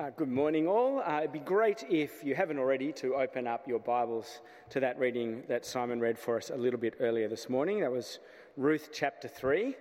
Uh, 0.00 0.10
good 0.10 0.28
morning, 0.28 0.66
all. 0.66 1.00
Uh, 1.06 1.18
it'd 1.18 1.32
be 1.32 1.38
great 1.38 1.84
if 1.88 2.24
you 2.24 2.34
haven't 2.34 2.58
already 2.58 2.90
to 2.90 3.14
open 3.14 3.46
up 3.46 3.68
your 3.68 3.78
Bibles 3.78 4.40
to 4.68 4.80
that 4.80 4.98
reading 4.98 5.44
that 5.46 5.64
Simon 5.64 6.00
read 6.00 6.18
for 6.18 6.36
us 6.36 6.50
a 6.50 6.56
little 6.56 6.80
bit 6.80 6.94
earlier 6.98 7.28
this 7.28 7.48
morning. 7.48 7.78
That 7.78 7.92
was 7.92 8.18
Ruth 8.56 8.88
chapter 8.92 9.28
3. 9.28 9.76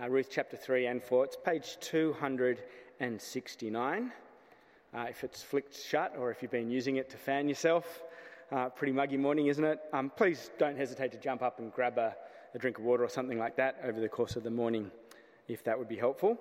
Uh, 0.00 0.08
Ruth 0.08 0.28
chapter 0.30 0.56
3 0.56 0.86
and 0.86 1.02
4. 1.02 1.24
It's 1.26 1.36
page 1.44 1.76
269. 1.80 4.12
Uh, 4.94 5.06
if 5.10 5.22
it's 5.22 5.42
flicked 5.42 5.76
shut 5.76 6.14
or 6.18 6.30
if 6.30 6.40
you've 6.40 6.50
been 6.50 6.70
using 6.70 6.96
it 6.96 7.10
to 7.10 7.18
fan 7.18 7.46
yourself, 7.46 8.04
uh, 8.50 8.70
pretty 8.70 8.94
muggy 8.94 9.18
morning, 9.18 9.48
isn't 9.48 9.64
it? 9.64 9.80
Um, 9.92 10.10
please 10.16 10.50
don't 10.58 10.78
hesitate 10.78 11.12
to 11.12 11.18
jump 11.18 11.42
up 11.42 11.58
and 11.58 11.70
grab 11.74 11.98
a, 11.98 12.16
a 12.54 12.58
drink 12.58 12.78
of 12.78 12.84
water 12.84 13.04
or 13.04 13.10
something 13.10 13.38
like 13.38 13.56
that 13.56 13.78
over 13.84 14.00
the 14.00 14.08
course 14.08 14.34
of 14.34 14.44
the 14.44 14.50
morning, 14.50 14.90
if 15.46 15.62
that 15.64 15.78
would 15.78 15.88
be 15.88 15.96
helpful. 15.96 16.38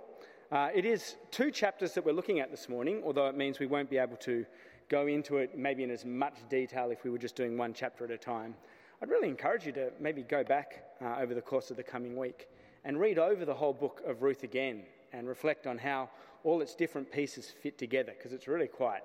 Uh, 0.49 0.69
it 0.73 0.85
is 0.85 1.17
two 1.29 1.51
chapters 1.51 1.93
that 1.93 2.05
we're 2.05 2.13
looking 2.13 2.39
at 2.39 2.49
this 2.49 2.69
morning, 2.69 3.01
although 3.05 3.27
it 3.27 3.35
means 3.35 3.59
we 3.59 3.67
won't 3.67 3.89
be 3.89 3.97
able 3.97 4.15
to 4.15 4.45
go 4.87 5.07
into 5.07 5.37
it 5.37 5.57
maybe 5.57 5.83
in 5.83 5.91
as 5.91 6.05
much 6.05 6.35
detail 6.49 6.89
if 6.89 7.03
we 7.03 7.09
were 7.09 7.17
just 7.17 7.35
doing 7.35 7.57
one 7.57 7.73
chapter 7.73 8.05
at 8.05 8.11
a 8.11 8.17
time. 8.17 8.55
I'd 9.01 9.09
really 9.09 9.27
encourage 9.27 9.65
you 9.65 9.73
to 9.73 9.91
maybe 9.99 10.21
go 10.21 10.45
back 10.45 10.85
uh, 11.01 11.17
over 11.19 11.33
the 11.33 11.41
course 11.41 11.69
of 11.69 11.75
the 11.75 11.83
coming 11.83 12.15
week 12.15 12.47
and 12.85 12.97
read 12.97 13.19
over 13.19 13.43
the 13.43 13.53
whole 13.53 13.73
book 13.73 14.01
of 14.07 14.21
Ruth 14.21 14.43
again 14.43 14.83
and 15.11 15.27
reflect 15.27 15.67
on 15.67 15.77
how 15.77 16.09
all 16.45 16.61
its 16.61 16.75
different 16.75 17.11
pieces 17.11 17.53
fit 17.61 17.77
together, 17.77 18.13
because 18.17 18.31
it's 18.31 18.47
really 18.47 18.67
quite 18.67 19.01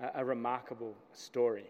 a, 0.00 0.22
a 0.22 0.24
remarkable 0.24 0.94
story. 1.12 1.66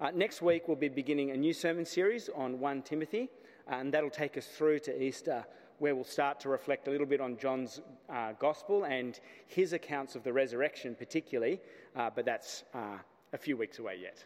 Uh, 0.00 0.10
next 0.14 0.40
week, 0.40 0.68
we'll 0.68 0.76
be 0.78 0.88
beginning 0.88 1.32
a 1.32 1.36
new 1.36 1.52
sermon 1.52 1.84
series 1.84 2.30
on 2.34 2.58
1 2.58 2.80
Timothy, 2.80 3.28
and 3.68 3.92
that'll 3.92 4.08
take 4.08 4.38
us 4.38 4.46
through 4.46 4.78
to 4.78 5.02
Easter 5.02 5.44
where 5.78 5.94
we'll 5.94 6.04
start 6.04 6.40
to 6.40 6.48
reflect 6.48 6.88
a 6.88 6.90
little 6.90 7.06
bit 7.06 7.20
on 7.20 7.36
John's 7.36 7.80
uh, 8.08 8.32
gospel 8.38 8.84
and 8.84 9.18
his 9.46 9.72
accounts 9.72 10.14
of 10.14 10.22
the 10.22 10.32
resurrection, 10.32 10.94
particularly, 10.94 11.60
uh, 11.96 12.10
but 12.14 12.24
that's 12.24 12.64
uh, 12.74 12.98
a 13.32 13.38
few 13.38 13.56
weeks 13.56 13.78
away 13.78 13.98
yet. 14.00 14.24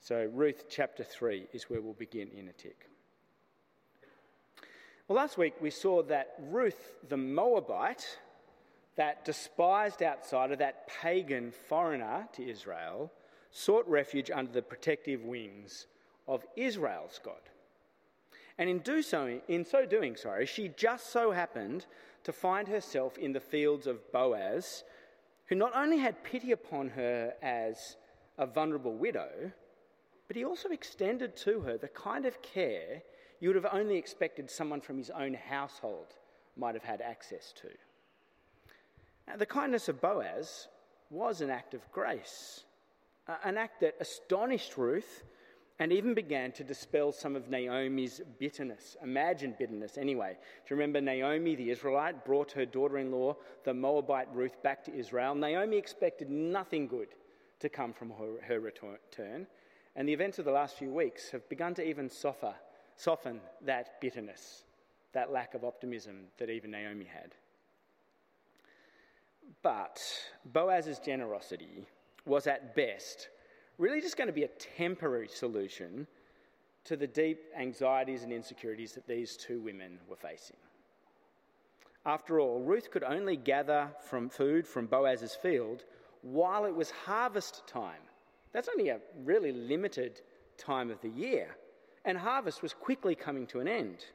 So, 0.00 0.30
Ruth 0.32 0.64
chapter 0.68 1.02
3 1.02 1.48
is 1.52 1.68
where 1.68 1.80
we'll 1.80 1.92
begin 1.94 2.28
in 2.36 2.48
a 2.48 2.52
tick. 2.52 2.88
Well, 5.08 5.16
last 5.16 5.38
week 5.38 5.54
we 5.60 5.70
saw 5.70 6.02
that 6.04 6.34
Ruth 6.38 6.94
the 7.08 7.16
Moabite, 7.16 8.18
that 8.96 9.24
despised 9.24 10.02
outsider, 10.02 10.54
that 10.56 10.86
pagan 10.86 11.50
foreigner 11.50 12.28
to 12.34 12.48
Israel, 12.48 13.10
sought 13.50 13.88
refuge 13.88 14.30
under 14.30 14.52
the 14.52 14.62
protective 14.62 15.24
wings 15.24 15.86
of 16.26 16.44
Israel's 16.56 17.18
God. 17.24 17.40
And 18.58 18.68
in, 18.68 18.80
do 18.80 19.02
so, 19.02 19.40
in 19.46 19.64
so 19.64 19.86
doing, 19.86 20.16
sorry, 20.16 20.44
she 20.44 20.68
just 20.76 21.10
so 21.10 21.30
happened 21.30 21.86
to 22.24 22.32
find 22.32 22.66
herself 22.66 23.16
in 23.16 23.32
the 23.32 23.40
fields 23.40 23.86
of 23.86 24.10
Boaz, 24.12 24.82
who 25.46 25.54
not 25.54 25.76
only 25.76 25.98
had 25.98 26.24
pity 26.24 26.50
upon 26.52 26.88
her 26.88 27.34
as 27.40 27.96
a 28.36 28.46
vulnerable 28.46 28.94
widow, 28.94 29.52
but 30.26 30.36
he 30.36 30.44
also 30.44 30.70
extended 30.70 31.36
to 31.36 31.60
her 31.60 31.78
the 31.78 31.88
kind 31.88 32.26
of 32.26 32.42
care 32.42 33.02
you 33.40 33.48
would 33.48 33.56
have 33.56 33.72
only 33.72 33.96
expected 33.96 34.50
someone 34.50 34.80
from 34.80 34.98
his 34.98 35.10
own 35.10 35.34
household 35.34 36.16
might 36.56 36.74
have 36.74 36.84
had 36.84 37.00
access 37.00 37.52
to. 37.52 37.68
Now, 39.28 39.36
the 39.36 39.46
kindness 39.46 39.88
of 39.88 40.00
Boaz 40.00 40.66
was 41.10 41.40
an 41.40 41.50
act 41.50 41.74
of 41.74 41.90
grace, 41.92 42.64
an 43.44 43.56
act 43.56 43.80
that 43.80 43.94
astonished 44.00 44.76
Ruth 44.76 45.22
and 45.80 45.92
even 45.92 46.12
began 46.12 46.50
to 46.52 46.64
dispel 46.64 47.12
some 47.12 47.36
of 47.36 47.48
Naomi's 47.48 48.20
bitterness, 48.38 48.96
imagined 49.02 49.56
bitterness 49.58 49.96
anyway. 49.96 50.36
Do 50.66 50.74
you 50.74 50.76
remember 50.76 51.00
Naomi, 51.00 51.54
the 51.54 51.70
Israelite, 51.70 52.24
brought 52.24 52.50
her 52.52 52.66
daughter 52.66 52.98
in 52.98 53.12
law, 53.12 53.36
the 53.64 53.74
Moabite 53.74 54.28
Ruth, 54.34 54.60
back 54.62 54.84
to 54.84 54.94
Israel? 54.94 55.34
Naomi 55.34 55.76
expected 55.76 56.30
nothing 56.30 56.88
good 56.88 57.08
to 57.60 57.68
come 57.68 57.92
from 57.92 58.10
her, 58.10 58.40
her 58.46 58.60
return, 58.60 59.46
and 59.94 60.08
the 60.08 60.12
events 60.12 60.38
of 60.38 60.44
the 60.44 60.50
last 60.50 60.76
few 60.76 60.90
weeks 60.90 61.30
have 61.30 61.48
begun 61.48 61.74
to 61.74 61.88
even 61.88 62.10
soften 62.10 63.40
that 63.64 64.00
bitterness, 64.00 64.64
that 65.12 65.32
lack 65.32 65.54
of 65.54 65.64
optimism 65.64 66.24
that 66.38 66.50
even 66.50 66.72
Naomi 66.72 67.04
had. 67.04 67.34
But 69.62 70.00
Boaz's 70.44 70.98
generosity 70.98 71.86
was 72.26 72.46
at 72.46 72.74
best 72.74 73.28
really 73.78 74.00
just 74.00 74.16
going 74.16 74.26
to 74.26 74.32
be 74.32 74.44
a 74.44 74.48
temporary 74.76 75.28
solution 75.28 76.06
to 76.84 76.96
the 76.96 77.06
deep 77.06 77.44
anxieties 77.56 78.22
and 78.22 78.32
insecurities 78.32 78.92
that 78.92 79.06
these 79.06 79.36
two 79.36 79.60
women 79.60 79.98
were 80.08 80.16
facing. 80.16 80.56
After 82.04 82.40
all, 82.40 82.60
Ruth 82.60 82.90
could 82.90 83.04
only 83.04 83.36
gather 83.36 83.88
from 84.08 84.28
food 84.28 84.66
from 84.66 84.86
Boaz's 84.86 85.34
field 85.34 85.84
while 86.22 86.64
it 86.64 86.74
was 86.74 86.90
harvest 86.90 87.66
time. 87.66 88.00
That's 88.52 88.68
only 88.68 88.88
a 88.88 89.00
really 89.24 89.52
limited 89.52 90.22
time 90.56 90.90
of 90.90 91.00
the 91.00 91.10
year, 91.10 91.56
and 92.04 92.16
harvest 92.16 92.62
was 92.62 92.72
quickly 92.72 93.14
coming 93.14 93.46
to 93.48 93.60
an 93.60 93.68
end. 93.68 94.06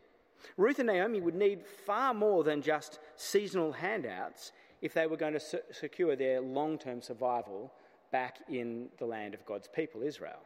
Ruth 0.58 0.80
and 0.80 0.88
Naomi 0.88 1.22
would 1.22 1.36
need 1.36 1.66
far 1.86 2.14
more 2.14 2.44
than 2.44 2.62
just 2.62 3.00
seasonal 3.16 3.72
handouts 3.72 4.52
if 4.82 4.94
they 4.94 5.08
were 5.08 5.16
going 5.16 5.34
to 5.34 5.62
secure 5.72 6.16
their 6.16 6.42
long 6.42 6.78
term 6.78 7.02
survival 7.02 7.72
back 8.14 8.38
in 8.48 8.88
the 9.00 9.06
land 9.06 9.34
of 9.34 9.46
God's 9.46 9.68
people, 9.68 10.04
Israel. 10.04 10.40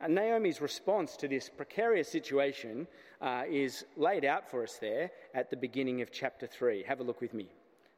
And 0.00 0.14
Naomi's 0.14 0.60
response 0.60 1.16
to 1.16 1.26
this 1.26 1.48
precarious 1.48 2.08
situation 2.08 2.86
uh, 3.20 3.44
is 3.48 3.84
laid 3.96 4.24
out 4.24 4.48
for 4.48 4.62
us 4.62 4.76
there 4.80 5.10
at 5.34 5.50
the 5.50 5.56
beginning 5.56 6.02
of 6.02 6.12
chapter 6.12 6.46
3. 6.46 6.84
Have 6.86 7.00
a 7.00 7.02
look 7.02 7.20
with 7.20 7.34
me. 7.34 7.48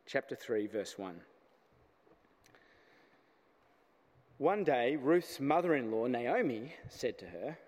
Chapter 0.06 0.36
3, 0.36 0.68
verse 0.68 0.96
1. 0.96 1.14
One 4.38 4.64
day, 4.64 4.96
Ruth's 4.96 5.40
mother 5.40 5.74
in 5.74 5.90
law, 5.90 6.06
Naomi, 6.06 6.72
said 6.88 7.18
to 7.18 7.26
her, 7.26 7.58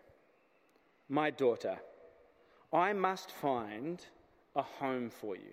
My 1.08 1.30
daughter, 1.30 1.78
I 2.72 2.92
must 2.92 3.32
find 3.32 4.04
a 4.54 4.62
home 4.62 5.10
for 5.10 5.36
you 5.36 5.52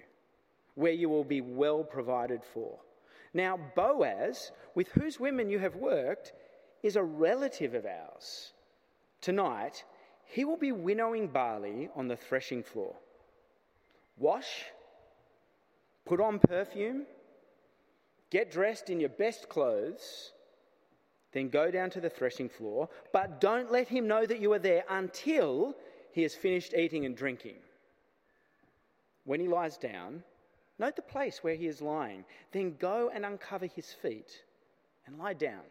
where 0.76 0.92
you 0.92 1.10
will 1.10 1.24
be 1.24 1.42
well 1.42 1.84
provided 1.84 2.42
for. 2.44 2.80
Now, 3.34 3.60
Boaz, 3.76 4.52
with 4.76 4.90
whose 4.90 5.20
women 5.20 5.50
you 5.50 5.60
have 5.60 5.76
worked, 5.76 6.34
is 6.84 6.96
a 6.96 7.04
relative 7.04 7.74
of 7.74 7.86
ours. 7.86 8.54
Tonight, 9.22 9.84
he 10.26 10.46
will 10.46 10.58
be 10.58 10.72
winnowing 10.72 11.28
barley 11.28 11.90
on 11.96 12.08
the 12.08 12.16
threshing 12.16 12.64
floor. 12.64 12.96
Wash, 14.18 14.66
put 16.06 16.20
on 16.20 16.40
perfume, 16.40 17.06
get 18.30 18.52
dressed 18.52 18.90
in 18.90 19.00
your 19.00 19.10
best 19.10 19.50
clothes, 19.50 20.34
then 21.32 21.50
go 21.50 21.72
down 21.72 21.90
to 21.92 22.02
the 22.02 22.10
threshing 22.10 22.50
floor, 22.50 22.90
but 23.12 23.42
don't 23.42 23.72
let 23.72 23.88
him 23.88 24.08
know 24.08 24.26
that 24.26 24.40
you 24.40 24.54
are 24.54 24.60
there 24.60 24.84
until 24.90 25.76
he 26.12 26.22
has 26.22 26.36
finished 26.36 26.74
eating 26.76 27.06
and 27.06 27.18
drinking. 27.18 27.58
When 29.24 29.40
he 29.40 29.48
lies 29.48 29.78
down, 29.78 30.24
Note 30.80 30.96
the 30.96 31.02
place 31.02 31.44
where 31.44 31.56
he 31.56 31.68
is 31.68 31.82
lying. 31.82 32.26
Then 32.52 32.76
go 32.80 33.12
and 33.14 33.26
uncover 33.26 33.68
his 33.68 33.94
feet 33.94 34.44
and 35.06 35.18
lie 35.18 35.34
down. 35.34 35.64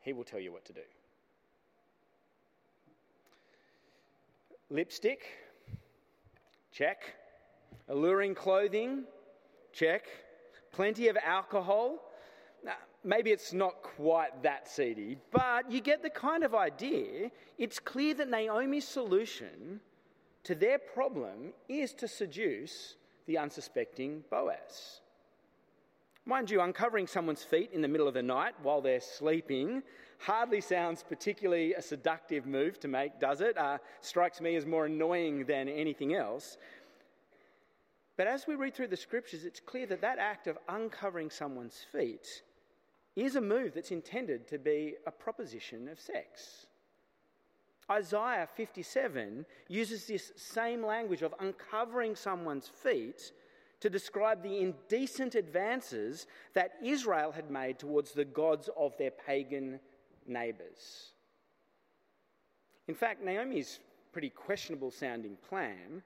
He 0.00 0.12
will 0.12 0.24
tell 0.24 0.40
you 0.40 0.52
what 0.52 0.64
to 0.66 0.72
do. 0.72 0.80
Lipstick? 4.70 5.22
Check. 6.72 7.14
Alluring 7.88 8.34
clothing? 8.34 9.04
Check. 9.72 10.06
Plenty 10.72 11.08
of 11.08 11.16
alcohol? 11.22 11.98
Maybe 13.04 13.32
it's 13.32 13.52
not 13.52 13.82
quite 13.82 14.44
that 14.44 14.68
seedy, 14.68 15.18
but 15.32 15.70
you 15.70 15.80
get 15.80 16.02
the 16.02 16.10
kind 16.10 16.44
of 16.44 16.54
idea. 16.54 17.30
It's 17.58 17.80
clear 17.80 18.14
that 18.14 18.30
Naomi's 18.30 18.86
solution 18.86 19.80
to 20.44 20.54
their 20.54 20.78
problem 20.78 21.52
is 21.68 21.92
to 21.94 22.06
seduce 22.06 22.94
the 23.26 23.38
unsuspecting 23.38 24.24
Boaz. 24.30 25.00
Mind 26.24 26.50
you, 26.50 26.60
uncovering 26.60 27.06
someone's 27.06 27.42
feet 27.42 27.70
in 27.72 27.82
the 27.82 27.88
middle 27.88 28.06
of 28.06 28.14
the 28.14 28.22
night 28.22 28.54
while 28.62 28.80
they're 28.80 29.00
sleeping 29.00 29.82
hardly 30.18 30.60
sounds 30.60 31.02
particularly 31.02 31.74
a 31.74 31.82
seductive 31.82 32.46
move 32.46 32.78
to 32.78 32.86
make, 32.86 33.18
does 33.18 33.40
it? 33.40 33.58
Uh, 33.58 33.78
strikes 34.00 34.40
me 34.40 34.54
as 34.54 34.64
more 34.64 34.86
annoying 34.86 35.44
than 35.46 35.68
anything 35.68 36.14
else. 36.14 36.58
But 38.16 38.28
as 38.28 38.46
we 38.46 38.54
read 38.54 38.74
through 38.74 38.88
the 38.88 38.96
scriptures, 38.96 39.44
it's 39.44 39.58
clear 39.58 39.86
that 39.86 40.00
that 40.02 40.18
act 40.18 40.46
of 40.46 40.58
uncovering 40.68 41.28
someone's 41.28 41.84
feet 41.90 42.42
is 43.16 43.34
a 43.34 43.40
move 43.40 43.74
that's 43.74 43.90
intended 43.90 44.46
to 44.48 44.58
be 44.58 44.94
a 45.06 45.10
proposition 45.10 45.88
of 45.88 45.98
sex. 45.98 46.66
Isaiah 47.90 48.48
57 48.54 49.44
uses 49.68 50.06
this 50.06 50.32
same 50.36 50.84
language 50.84 51.22
of 51.22 51.34
uncovering 51.40 52.16
someone's 52.16 52.68
feet 52.68 53.32
to 53.80 53.90
describe 53.90 54.42
the 54.42 54.58
indecent 54.58 55.34
advances 55.34 56.26
that 56.54 56.74
Israel 56.84 57.32
had 57.32 57.50
made 57.50 57.78
towards 57.78 58.12
the 58.12 58.24
gods 58.24 58.70
of 58.76 58.96
their 58.96 59.10
pagan 59.10 59.80
neighbours. 60.26 61.10
In 62.86 62.94
fact, 62.94 63.24
Naomi's 63.24 63.80
pretty 64.12 64.30
questionable 64.30 64.90
sounding 64.90 65.36
plan 65.48 66.02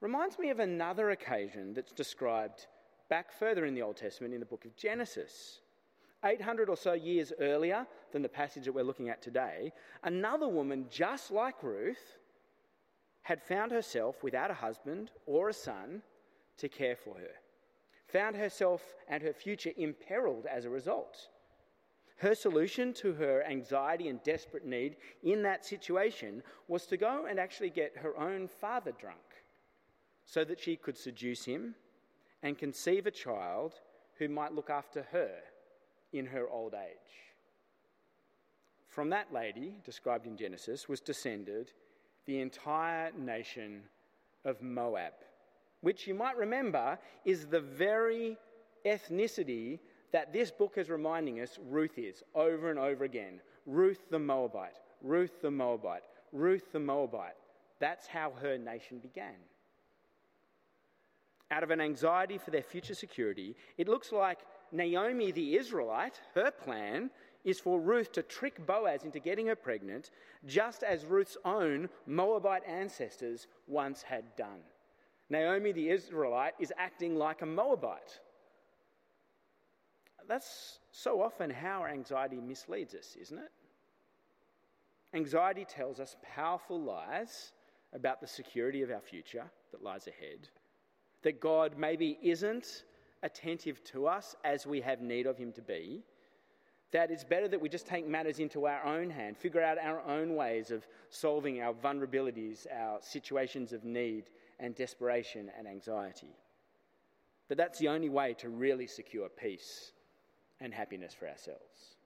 reminds 0.00 0.38
me 0.38 0.50
of 0.50 0.58
another 0.58 1.10
occasion 1.10 1.74
that's 1.74 1.92
described 1.92 2.66
back 3.08 3.32
further 3.32 3.66
in 3.66 3.74
the 3.74 3.82
Old 3.82 3.96
Testament 3.96 4.34
in 4.34 4.40
the 4.40 4.46
book 4.46 4.64
of 4.64 4.76
Genesis. 4.76 5.60
800 6.26 6.68
or 6.68 6.76
so 6.76 6.92
years 6.92 7.32
earlier 7.40 7.86
than 8.12 8.22
the 8.22 8.28
passage 8.28 8.64
that 8.64 8.72
we're 8.72 8.84
looking 8.84 9.08
at 9.08 9.22
today, 9.22 9.72
another 10.02 10.48
woman 10.48 10.86
just 10.90 11.30
like 11.30 11.62
Ruth 11.62 12.16
had 13.22 13.42
found 13.42 13.70
herself 13.72 14.22
without 14.22 14.50
a 14.50 14.54
husband 14.54 15.10
or 15.24 15.48
a 15.48 15.54
son 15.54 16.02
to 16.58 16.68
care 16.68 16.96
for 16.96 17.14
her, 17.14 17.34
found 18.08 18.36
herself 18.36 18.94
and 19.08 19.22
her 19.22 19.32
future 19.32 19.72
imperiled 19.76 20.46
as 20.46 20.64
a 20.64 20.70
result. 20.70 21.28
Her 22.18 22.34
solution 22.34 22.92
to 22.94 23.12
her 23.14 23.44
anxiety 23.44 24.08
and 24.08 24.22
desperate 24.22 24.64
need 24.64 24.96
in 25.22 25.42
that 25.42 25.66
situation 25.66 26.42
was 26.66 26.86
to 26.86 26.96
go 26.96 27.26
and 27.28 27.38
actually 27.38 27.70
get 27.70 27.96
her 27.98 28.18
own 28.18 28.48
father 28.48 28.92
drunk 28.98 29.18
so 30.24 30.42
that 30.44 30.58
she 30.58 30.76
could 30.76 30.96
seduce 30.96 31.44
him 31.44 31.74
and 32.42 32.58
conceive 32.58 33.06
a 33.06 33.10
child 33.10 33.74
who 34.18 34.28
might 34.28 34.54
look 34.54 34.70
after 34.70 35.06
her 35.12 35.30
in 36.18 36.26
her 36.26 36.48
old 36.48 36.74
age. 36.74 37.16
From 38.88 39.10
that 39.10 39.32
lady, 39.32 39.74
described 39.84 40.26
in 40.26 40.36
Genesis, 40.36 40.88
was 40.88 41.00
descended 41.00 41.72
the 42.24 42.40
entire 42.40 43.12
nation 43.12 43.82
of 44.44 44.62
Moab, 44.62 45.12
which 45.80 46.06
you 46.06 46.14
might 46.14 46.36
remember 46.36 46.98
is 47.24 47.46
the 47.46 47.60
very 47.60 48.38
ethnicity 48.86 49.80
that 50.12 50.32
this 50.32 50.50
book 50.50 50.78
is 50.78 50.88
reminding 50.88 51.40
us 51.40 51.58
Ruth 51.68 51.98
is 51.98 52.22
over 52.34 52.70
and 52.70 52.78
over 52.78 53.04
again. 53.04 53.40
Ruth 53.66 54.08
the 54.10 54.18
Moabite, 54.18 54.78
Ruth 55.02 55.42
the 55.42 55.50
Moabite, 55.50 56.04
Ruth 56.32 56.72
the 56.72 56.80
Moabite. 56.80 57.36
That's 57.80 58.06
how 58.06 58.32
her 58.40 58.56
nation 58.56 58.98
began. 58.98 59.34
Out 61.50 61.62
of 61.62 61.70
an 61.70 61.80
anxiety 61.80 62.38
for 62.38 62.50
their 62.50 62.62
future 62.62 62.94
security, 62.94 63.56
it 63.76 63.88
looks 63.88 64.10
like 64.10 64.38
Naomi 64.72 65.32
the 65.32 65.56
Israelite, 65.56 66.20
her 66.34 66.50
plan 66.50 67.10
is 67.44 67.60
for 67.60 67.80
Ruth 67.80 68.12
to 68.12 68.22
trick 68.22 68.66
Boaz 68.66 69.04
into 69.04 69.20
getting 69.20 69.46
her 69.46 69.56
pregnant, 69.56 70.10
just 70.46 70.82
as 70.82 71.04
Ruth's 71.04 71.36
own 71.44 71.88
Moabite 72.06 72.66
ancestors 72.66 73.46
once 73.68 74.02
had 74.02 74.24
done. 74.36 74.60
Naomi 75.30 75.72
the 75.72 75.90
Israelite 75.90 76.54
is 76.58 76.72
acting 76.76 77.16
like 77.16 77.42
a 77.42 77.46
Moabite. 77.46 78.20
That's 80.28 80.80
so 80.90 81.22
often 81.22 81.50
how 81.50 81.84
anxiety 81.86 82.40
misleads 82.40 82.94
us, 82.94 83.16
isn't 83.20 83.38
it? 83.38 83.52
Anxiety 85.14 85.64
tells 85.64 86.00
us 86.00 86.16
powerful 86.22 86.80
lies 86.80 87.52
about 87.92 88.20
the 88.20 88.26
security 88.26 88.82
of 88.82 88.90
our 88.90 89.00
future 89.00 89.44
that 89.70 89.82
lies 89.82 90.08
ahead, 90.08 90.48
that 91.22 91.40
God 91.40 91.78
maybe 91.78 92.18
isn't 92.22 92.82
attentive 93.22 93.82
to 93.84 94.06
us 94.06 94.36
as 94.44 94.66
we 94.66 94.80
have 94.80 95.00
need 95.00 95.26
of 95.26 95.36
Him 95.36 95.52
to 95.52 95.62
be, 95.62 96.02
that 96.92 97.10
it's 97.10 97.24
better 97.24 97.48
that 97.48 97.60
we 97.60 97.68
just 97.68 97.86
take 97.86 98.06
matters 98.06 98.38
into 98.38 98.66
our 98.66 98.84
own 98.84 99.10
hand, 99.10 99.36
figure 99.36 99.62
out 99.62 99.78
our 99.78 100.00
own 100.06 100.34
ways 100.34 100.70
of 100.70 100.86
solving 101.10 101.60
our 101.60 101.74
vulnerabilities, 101.74 102.66
our 102.74 102.98
situations 103.00 103.72
of 103.72 103.84
need 103.84 104.24
and 104.60 104.74
desperation 104.74 105.50
and 105.58 105.66
anxiety. 105.66 106.34
But 107.48 107.58
that's 107.58 107.78
the 107.78 107.88
only 107.88 108.08
way 108.08 108.34
to 108.38 108.48
really 108.48 108.86
secure 108.86 109.28
peace 109.28 109.92
and 110.60 110.72
happiness 110.72 111.14
for 111.14 111.28
ourselves. 111.28 111.96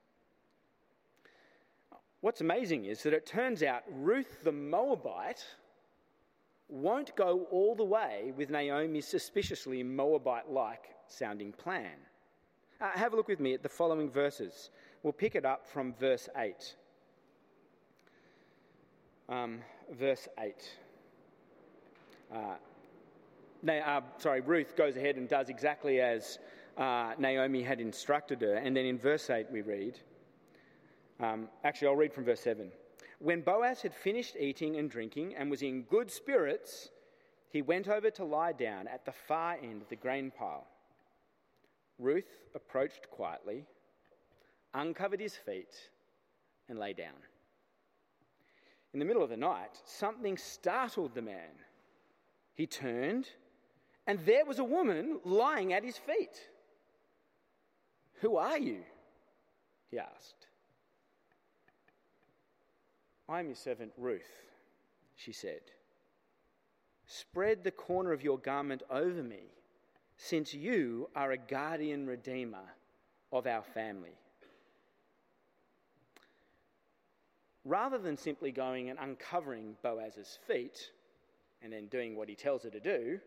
What's 2.20 2.40
amazing 2.42 2.84
is 2.84 3.02
that 3.04 3.14
it 3.14 3.26
turns 3.26 3.62
out 3.62 3.82
Ruth 3.90 4.44
the 4.44 4.52
Moabite 4.52 5.44
won't 6.70 7.14
go 7.16 7.46
all 7.50 7.74
the 7.74 7.84
way 7.84 8.32
with 8.36 8.50
Naomi's 8.50 9.06
suspiciously 9.06 9.82
Moabite 9.82 10.50
like 10.50 10.94
sounding 11.06 11.52
plan. 11.52 11.96
Uh, 12.80 12.90
have 12.94 13.12
a 13.12 13.16
look 13.16 13.28
with 13.28 13.40
me 13.40 13.52
at 13.52 13.62
the 13.62 13.68
following 13.68 14.10
verses. 14.10 14.70
We'll 15.02 15.12
pick 15.12 15.34
it 15.34 15.44
up 15.44 15.66
from 15.66 15.92
verse 15.94 16.28
8. 16.36 16.74
Um, 19.28 19.60
verse 19.92 20.28
8. 20.38 20.54
Uh, 22.32 22.36
uh, 23.68 24.00
sorry, 24.18 24.40
Ruth 24.40 24.76
goes 24.76 24.96
ahead 24.96 25.16
and 25.16 25.28
does 25.28 25.48
exactly 25.48 26.00
as 26.00 26.38
uh, 26.78 27.12
Naomi 27.18 27.62
had 27.62 27.80
instructed 27.80 28.40
her. 28.40 28.54
And 28.54 28.76
then 28.76 28.86
in 28.86 28.98
verse 28.98 29.28
8 29.28 29.46
we 29.50 29.62
read, 29.62 29.98
um, 31.20 31.48
actually, 31.64 31.88
I'll 31.88 31.96
read 31.96 32.14
from 32.14 32.24
verse 32.24 32.40
7. 32.40 32.70
When 33.20 33.42
Boaz 33.42 33.82
had 33.82 33.94
finished 33.94 34.34
eating 34.40 34.76
and 34.76 34.90
drinking 34.90 35.34
and 35.36 35.50
was 35.50 35.60
in 35.60 35.82
good 35.82 36.10
spirits, 36.10 36.88
he 37.50 37.60
went 37.60 37.86
over 37.86 38.10
to 38.12 38.24
lie 38.24 38.52
down 38.52 38.88
at 38.88 39.04
the 39.04 39.12
far 39.12 39.58
end 39.62 39.82
of 39.82 39.90
the 39.90 39.96
grain 39.96 40.30
pile. 40.30 40.66
Ruth 41.98 42.48
approached 42.54 43.10
quietly, 43.10 43.66
uncovered 44.72 45.20
his 45.20 45.36
feet, 45.36 45.90
and 46.70 46.78
lay 46.78 46.94
down. 46.94 47.20
In 48.94 48.98
the 48.98 49.04
middle 49.04 49.22
of 49.22 49.28
the 49.28 49.36
night, 49.36 49.78
something 49.84 50.38
startled 50.38 51.14
the 51.14 51.20
man. 51.20 51.52
He 52.54 52.66
turned, 52.66 53.28
and 54.06 54.18
there 54.20 54.46
was 54.46 54.58
a 54.58 54.64
woman 54.64 55.20
lying 55.26 55.74
at 55.74 55.84
his 55.84 55.98
feet. 55.98 56.48
Who 58.22 58.36
are 58.36 58.58
you? 58.58 58.80
he 59.90 59.98
asked. 59.98 60.39
I 63.30 63.38
am 63.38 63.46
your 63.46 63.54
servant 63.54 63.92
Ruth, 63.96 64.42
she 65.14 65.30
said. 65.30 65.60
Spread 67.06 67.62
the 67.62 67.70
corner 67.70 68.12
of 68.12 68.24
your 68.24 68.38
garment 68.38 68.82
over 68.90 69.22
me 69.22 69.44
since 70.16 70.52
you 70.52 71.08
are 71.14 71.30
a 71.30 71.38
guardian 71.38 72.08
redeemer 72.08 72.74
of 73.32 73.46
our 73.46 73.62
family. 73.62 74.18
Rather 77.64 77.98
than 77.98 78.16
simply 78.16 78.50
going 78.50 78.90
and 78.90 78.98
uncovering 79.00 79.76
Boaz's 79.80 80.40
feet 80.48 80.90
and 81.62 81.72
then 81.72 81.86
doing 81.86 82.16
what 82.16 82.28
he 82.28 82.34
tells 82.34 82.64
her 82.64 82.70
to 82.70 82.80
do, 82.80 83.20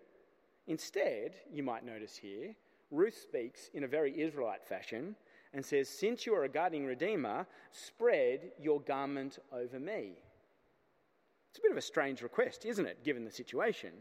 instead, 0.67 1.35
you 1.49 1.63
might 1.63 1.85
notice 1.85 2.17
here, 2.17 2.53
Ruth 2.91 3.17
speaks 3.17 3.69
in 3.73 3.85
a 3.85 3.87
very 3.87 4.21
Israelite 4.21 4.65
fashion 4.67 5.15
and 5.53 5.65
says, 5.65 5.87
Since 5.87 6.25
you 6.25 6.35
are 6.35 6.43
a 6.43 6.49
guardian 6.49 6.85
redeemer, 6.85 7.45
spread 7.71 8.51
your 8.59 8.81
garment 8.81 9.39
over 9.51 9.79
me. 9.79 10.13
It's 11.49 11.59
a 11.59 11.61
bit 11.61 11.71
of 11.71 11.77
a 11.77 11.81
strange 11.81 12.21
request, 12.21 12.65
isn't 12.65 12.85
it, 12.85 13.03
given 13.03 13.23
the 13.23 13.31
situation? 13.31 13.91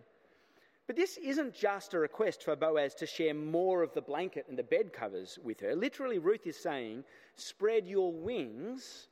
But 0.87 0.97
this 0.97 1.17
isn't 1.19 1.55
just 1.55 1.95
a 1.95 1.99
request 1.99 2.43
for 2.43 2.57
Boaz 2.57 2.95
to 2.97 3.07
share 3.07 3.35
more 3.35 3.83
of 3.83 3.93
the 3.93 4.01
blanket 4.01 4.47
and 4.49 4.59
the 4.59 4.63
bed 4.63 4.93
covers 4.93 5.39
with 5.43 5.61
her. 5.61 5.77
Literally, 5.77 6.19
Ruth 6.19 6.47
is 6.47 6.57
saying, 6.57 7.05
Spread 7.37 7.87
your 7.87 8.13
wings 8.13 9.09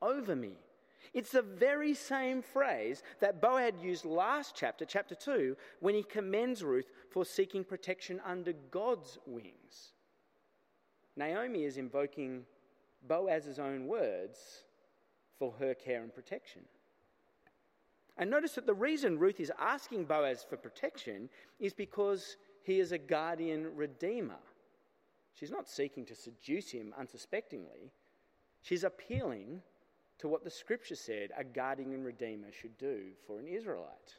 over 0.00 0.34
me. 0.34 0.58
It's 1.14 1.32
the 1.32 1.42
very 1.42 1.94
same 1.94 2.42
phrase 2.42 3.02
that 3.20 3.42
Boaz 3.42 3.74
used 3.82 4.04
last 4.04 4.54
chapter, 4.56 4.84
chapter 4.84 5.14
2, 5.14 5.56
when 5.80 5.94
he 5.94 6.02
commends 6.02 6.64
Ruth 6.64 6.90
for 7.10 7.24
seeking 7.24 7.64
protection 7.64 8.20
under 8.24 8.54
God's 8.70 9.18
wings. 9.26 9.92
Naomi 11.16 11.64
is 11.64 11.76
invoking 11.76 12.44
Boaz's 13.06 13.58
own 13.58 13.86
words 13.86 14.64
for 15.38 15.52
her 15.58 15.74
care 15.74 16.02
and 16.02 16.14
protection. 16.14 16.62
And 18.16 18.30
notice 18.30 18.52
that 18.52 18.66
the 18.66 18.74
reason 18.74 19.18
Ruth 19.18 19.40
is 19.40 19.52
asking 19.58 20.04
Boaz 20.04 20.44
for 20.48 20.56
protection 20.56 21.28
is 21.58 21.72
because 21.72 22.36
he 22.62 22.78
is 22.78 22.92
a 22.92 22.98
guardian 22.98 23.74
redeemer. 23.74 24.38
She's 25.34 25.50
not 25.50 25.68
seeking 25.68 26.04
to 26.06 26.14
seduce 26.14 26.70
him 26.70 26.94
unsuspectingly, 26.98 27.90
she's 28.60 28.84
appealing 28.84 29.62
to 30.18 30.28
what 30.28 30.44
the 30.44 30.50
scripture 30.50 30.94
said 30.94 31.30
a 31.36 31.42
guardian 31.42 32.04
redeemer 32.04 32.52
should 32.52 32.76
do 32.78 33.06
for 33.26 33.40
an 33.40 33.48
Israelite. 33.48 34.18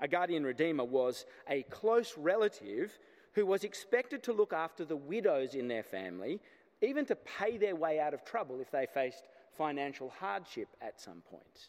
A 0.00 0.08
guardian 0.08 0.44
redeemer 0.44 0.84
was 0.84 1.24
a 1.48 1.62
close 1.64 2.18
relative 2.18 2.98
who 3.32 3.46
was 3.46 3.64
expected 3.64 4.22
to 4.24 4.32
look 4.32 4.52
after 4.52 4.84
the 4.84 4.96
widows 4.96 5.54
in 5.54 5.68
their 5.68 5.82
family, 5.82 6.40
even 6.82 7.04
to 7.06 7.16
pay 7.16 7.56
their 7.58 7.76
way 7.76 8.00
out 8.00 8.14
of 8.14 8.24
trouble 8.24 8.60
if 8.60 8.70
they 8.70 8.86
faced 8.86 9.28
financial 9.56 10.10
hardship 10.18 10.68
at 10.80 11.00
some 11.00 11.22
point. 11.30 11.68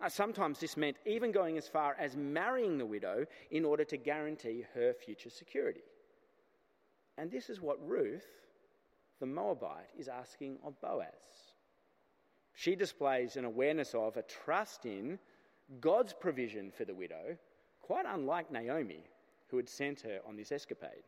Uh, 0.00 0.08
sometimes 0.08 0.60
this 0.60 0.76
meant 0.76 0.96
even 1.06 1.32
going 1.32 1.58
as 1.58 1.66
far 1.66 1.96
as 1.98 2.16
marrying 2.16 2.78
the 2.78 2.86
widow 2.86 3.24
in 3.50 3.64
order 3.64 3.84
to 3.84 3.96
guarantee 3.96 4.64
her 4.74 4.92
future 4.92 5.30
security. 5.30 5.82
And 7.16 7.30
this 7.30 7.50
is 7.50 7.60
what 7.60 7.84
Ruth, 7.84 8.26
the 9.18 9.26
Moabite, 9.26 9.90
is 9.98 10.08
asking 10.08 10.58
of 10.64 10.80
Boaz. 10.80 11.08
She 12.54 12.76
displays 12.76 13.36
an 13.36 13.44
awareness 13.44 13.94
of, 13.94 14.16
a 14.16 14.22
trust 14.22 14.84
in 14.84 15.18
God's 15.80 16.12
provision 16.12 16.70
for 16.70 16.84
the 16.84 16.94
widow, 16.94 17.36
quite 17.82 18.06
unlike 18.06 18.52
Naomi, 18.52 19.04
who 19.50 19.56
had 19.56 19.68
sent 19.68 20.00
her 20.02 20.20
on 20.26 20.36
this 20.36 20.52
escapade. 20.52 21.04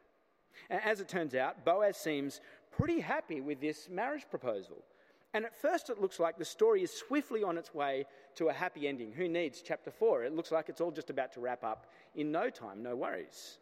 As 0.68 1.00
it 1.00 1.08
turns 1.08 1.34
out, 1.34 1.64
Boaz 1.64 1.96
seems 1.96 2.40
pretty 2.70 3.00
happy 3.00 3.40
with 3.40 3.60
this 3.60 3.88
marriage 3.88 4.26
proposal. 4.30 4.84
And 5.32 5.44
at 5.44 5.54
first, 5.54 5.90
it 5.90 6.00
looks 6.00 6.18
like 6.18 6.38
the 6.38 6.44
story 6.44 6.82
is 6.82 6.90
swiftly 6.90 7.44
on 7.44 7.56
its 7.56 7.72
way 7.72 8.04
to 8.34 8.48
a 8.48 8.52
happy 8.52 8.88
ending. 8.88 9.12
Who 9.12 9.28
needs 9.28 9.62
chapter 9.62 9.90
4? 9.90 10.24
It 10.24 10.34
looks 10.34 10.50
like 10.50 10.68
it's 10.68 10.80
all 10.80 10.90
just 10.90 11.10
about 11.10 11.32
to 11.34 11.40
wrap 11.40 11.62
up 11.62 11.86
in 12.16 12.32
no 12.32 12.50
time, 12.50 12.82
no 12.82 12.96
worries. 12.96 13.58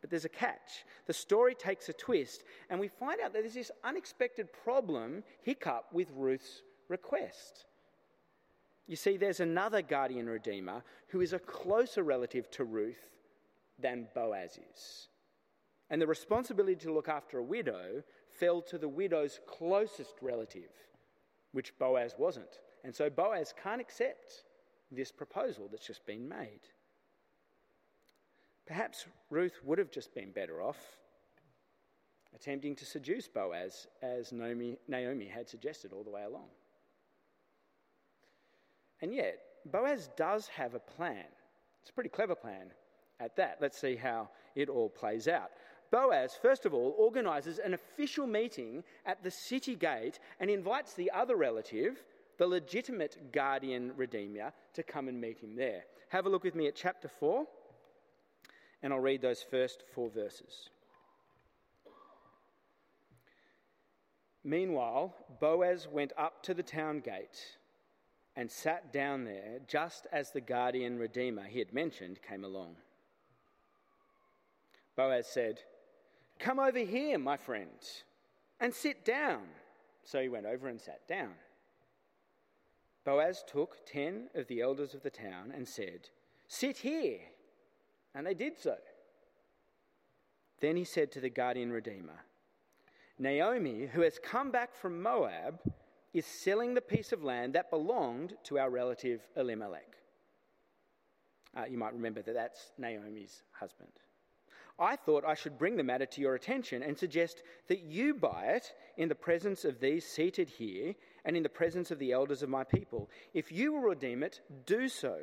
But 0.00 0.10
there's 0.10 0.24
a 0.24 0.30
catch. 0.30 0.84
The 1.06 1.12
story 1.12 1.54
takes 1.54 1.88
a 1.88 1.92
twist, 1.92 2.44
and 2.70 2.78
we 2.78 2.88
find 2.88 3.20
out 3.20 3.32
that 3.32 3.42
there's 3.42 3.54
this 3.54 3.70
unexpected 3.84 4.48
problem, 4.64 5.24
hiccup, 5.42 5.86
with 5.92 6.10
Ruth's 6.14 6.62
request. 6.88 7.66
You 8.86 8.96
see, 8.96 9.16
there's 9.16 9.40
another 9.40 9.82
guardian 9.82 10.28
redeemer 10.28 10.82
who 11.08 11.20
is 11.20 11.32
a 11.32 11.38
closer 11.38 12.02
relative 12.02 12.50
to 12.52 12.64
Ruth 12.64 13.08
than 13.78 14.08
Boaz 14.14 14.58
is. 14.72 15.08
And 15.90 16.00
the 16.00 16.06
responsibility 16.06 16.76
to 16.76 16.92
look 16.92 17.08
after 17.08 17.38
a 17.38 17.42
widow 17.42 18.02
fell 18.30 18.62
to 18.62 18.78
the 18.78 18.88
widow's 18.88 19.40
closest 19.46 20.14
relative, 20.22 20.70
which 21.52 21.78
Boaz 21.78 22.14
wasn't. 22.18 22.60
And 22.84 22.94
so 22.94 23.10
Boaz 23.10 23.52
can't 23.62 23.80
accept 23.80 24.44
this 24.90 25.12
proposal 25.12 25.68
that's 25.70 25.86
just 25.86 26.06
been 26.06 26.28
made. 26.28 26.60
Perhaps 28.66 29.06
Ruth 29.30 29.60
would 29.64 29.78
have 29.78 29.90
just 29.90 30.14
been 30.14 30.30
better 30.30 30.62
off 30.62 30.78
attempting 32.34 32.74
to 32.76 32.86
seduce 32.86 33.28
Boaz 33.28 33.86
as 34.02 34.32
Naomi, 34.32 34.78
Naomi 34.88 35.26
had 35.26 35.48
suggested 35.48 35.92
all 35.92 36.02
the 36.02 36.10
way 36.10 36.24
along. 36.24 36.48
And 39.00 39.14
yet, 39.14 39.38
Boaz 39.66 40.08
does 40.16 40.48
have 40.48 40.74
a 40.74 40.78
plan. 40.78 41.24
It's 41.82 41.90
a 41.90 41.92
pretty 41.92 42.08
clever 42.08 42.34
plan 42.34 42.70
at 43.22 43.36
that. 43.36 43.58
Let's 43.60 43.80
see 43.80 43.96
how 43.96 44.28
it 44.54 44.68
all 44.68 44.88
plays 44.88 45.28
out. 45.28 45.50
Boaz, 45.90 46.38
first 46.40 46.64
of 46.64 46.72
all, 46.72 46.94
organizes 46.98 47.58
an 47.58 47.74
official 47.74 48.26
meeting 48.26 48.82
at 49.04 49.22
the 49.22 49.30
city 49.30 49.74
gate 49.74 50.18
and 50.40 50.50
invites 50.50 50.94
the 50.94 51.10
other 51.10 51.36
relative, 51.36 52.02
the 52.38 52.46
legitimate 52.46 53.32
guardian 53.32 53.92
redeemer, 53.96 54.52
to 54.74 54.82
come 54.82 55.08
and 55.08 55.20
meet 55.20 55.38
him 55.38 55.54
there. 55.54 55.84
Have 56.08 56.26
a 56.26 56.28
look 56.28 56.44
with 56.44 56.54
me 56.54 56.66
at 56.66 56.74
chapter 56.74 57.08
4 57.08 57.46
and 58.82 58.92
I'll 58.92 59.00
read 59.00 59.22
those 59.22 59.42
first 59.42 59.84
four 59.94 60.10
verses. 60.10 60.70
Meanwhile, 64.44 65.14
Boaz 65.40 65.86
went 65.86 66.12
up 66.18 66.42
to 66.44 66.54
the 66.54 66.64
town 66.64 66.98
gate 67.00 67.56
and 68.34 68.50
sat 68.50 68.92
down 68.92 69.24
there 69.24 69.60
just 69.68 70.06
as 70.10 70.32
the 70.32 70.40
guardian 70.40 70.98
redeemer 70.98 71.44
he 71.44 71.60
had 71.60 71.72
mentioned 71.72 72.18
came 72.22 72.44
along. 72.44 72.76
Boaz 74.96 75.26
said, 75.26 75.60
Come 76.38 76.58
over 76.58 76.78
here, 76.78 77.18
my 77.18 77.36
friend, 77.36 77.70
and 78.60 78.74
sit 78.74 79.04
down. 79.04 79.42
So 80.04 80.20
he 80.20 80.28
went 80.28 80.46
over 80.46 80.68
and 80.68 80.80
sat 80.80 81.06
down. 81.08 81.32
Boaz 83.04 83.44
took 83.46 83.84
ten 83.86 84.28
of 84.34 84.46
the 84.48 84.60
elders 84.60 84.94
of 84.94 85.02
the 85.02 85.10
town 85.10 85.52
and 85.54 85.66
said, 85.66 86.08
Sit 86.48 86.78
here 86.78 87.18
and 88.14 88.26
they 88.26 88.34
did 88.34 88.58
so. 88.58 88.76
Then 90.60 90.76
he 90.76 90.84
said 90.84 91.10
to 91.12 91.20
the 91.20 91.30
guardian 91.30 91.72
redeemer, 91.72 92.24
Naomi, 93.18 93.86
who 93.86 94.02
has 94.02 94.18
come 94.18 94.50
back 94.50 94.74
from 94.74 95.02
Moab, 95.02 95.60
is 96.12 96.26
selling 96.26 96.74
the 96.74 96.80
piece 96.80 97.12
of 97.12 97.24
land 97.24 97.54
that 97.54 97.70
belonged 97.70 98.34
to 98.44 98.58
our 98.58 98.70
relative 98.70 99.26
Elimelech. 99.36 99.96
Uh, 101.56 101.64
you 101.68 101.78
might 101.78 101.92
remember 101.92 102.22
that 102.22 102.34
that's 102.34 102.72
Naomi's 102.78 103.42
husband. 103.52 103.90
I 104.82 104.96
thought 104.96 105.24
I 105.24 105.34
should 105.34 105.58
bring 105.58 105.76
the 105.76 105.84
matter 105.84 106.06
to 106.06 106.20
your 106.20 106.34
attention 106.34 106.82
and 106.82 106.98
suggest 106.98 107.44
that 107.68 107.82
you 107.82 108.14
buy 108.14 108.46
it 108.46 108.72
in 108.96 109.08
the 109.08 109.14
presence 109.14 109.64
of 109.64 109.78
these 109.78 110.04
seated 110.04 110.50
here 110.50 110.96
and 111.24 111.36
in 111.36 111.44
the 111.44 111.48
presence 111.48 111.92
of 111.92 112.00
the 112.00 112.10
elders 112.10 112.42
of 112.42 112.48
my 112.48 112.64
people. 112.64 113.08
If 113.32 113.52
you 113.52 113.72
will 113.72 113.82
redeem 113.82 114.24
it, 114.24 114.40
do 114.66 114.88
so. 114.88 115.20